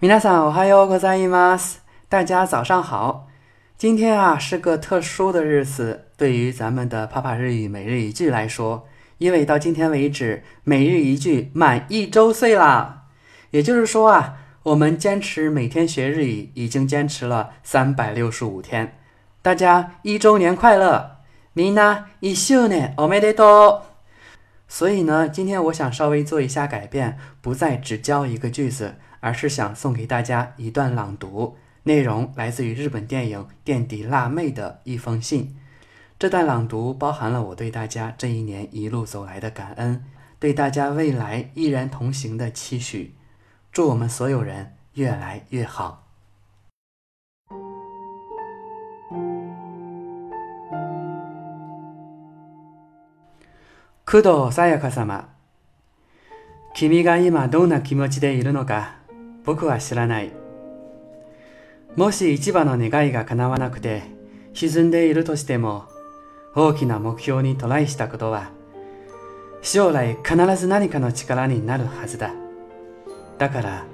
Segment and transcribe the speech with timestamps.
[0.00, 1.80] 皆さんおはようございます。
[2.08, 3.28] 大家早上好。
[3.78, 8.86] 今天啊是个特殊的日子，对于咱们的帕帕日语每日一句来说，
[9.18, 13.04] 因为到今天为止，每日一句满一周岁啦。
[13.50, 18.98] 也就是说啊，我们坚持每天学日语已经坚持了三百六十五天。
[19.42, 21.16] 大家一周年快乐！
[21.54, 23.89] みんな一周年おめでとう。
[24.71, 35.57] 所以呢，今天我想稍微做一下改变，不再只教一个句子，而是想送给大家一段朗读，内容来自于日本电影《垫底辣妹》的一封信。
[36.17, 40.05] 这段朗读包含了我对大家这一年一路走来的感恩，
[40.39, 43.15] 对大家未来依然同行的期许。
[43.73, 46.07] 祝我们所有人越来越好。
[54.11, 55.29] 工藤さやか様。
[56.75, 58.97] 君が今どんな気持ちでいるのか
[59.45, 60.33] 僕は知らない。
[61.95, 64.03] もし一番の願いが叶わなくて
[64.53, 65.85] 沈んでいるとしても
[66.57, 68.49] 大きな目標にトライしたことは
[69.61, 72.33] 将来必ず何かの力になるはずだ。
[73.37, 73.85] だから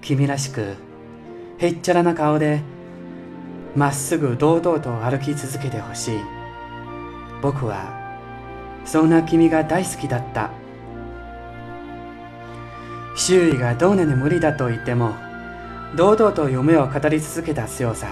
[0.00, 0.74] 君らしく
[1.58, 2.60] へっちゃらな顔で
[3.76, 6.18] まっすぐ堂々と歩き続けてほしい。
[7.40, 8.04] 僕は
[8.86, 10.50] そんな君が大好きだった。
[13.16, 15.14] 周囲がどんなに無理だと言っても
[15.96, 18.08] 堂々と夢を語り続けた強さ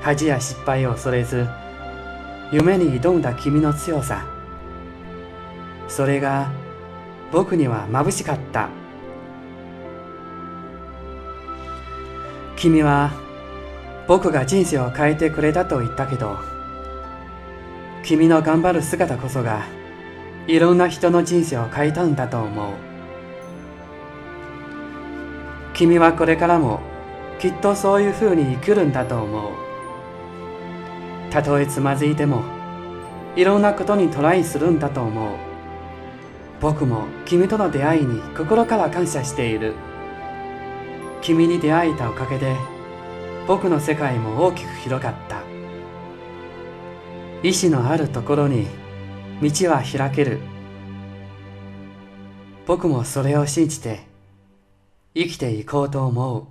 [0.00, 1.48] 恥や失敗を恐れず
[2.52, 4.24] 夢に挑んだ君の強さ
[5.88, 6.52] それが
[7.32, 8.68] 僕には眩しかった。
[12.56, 13.10] 君は
[14.06, 16.38] 僕が人生を変えてくれたと言ったけど
[18.04, 19.64] 君の頑張る姿こそが
[20.46, 22.74] いろんな人の人生を変えたんだと思う。
[25.72, 26.80] 君はこれからも
[27.38, 29.52] きっとそういうふうに生きるんだと思う。
[31.30, 32.42] たとえつまずいても
[33.36, 35.36] いろんなことにトライするんだと思う。
[36.60, 39.72] 僕も君との出会いに心から感謝している。
[41.22, 42.54] 君に出会えたおかげで
[43.48, 45.43] 僕の世界も大きく広がった。
[47.44, 48.66] 意志のあるところに
[49.42, 50.40] 道は開ける。
[52.66, 54.00] 僕もそれを信じて
[55.14, 56.46] 生きていこうと思う。